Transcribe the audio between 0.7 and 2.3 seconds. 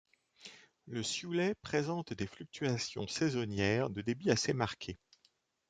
Le Sioulet présente des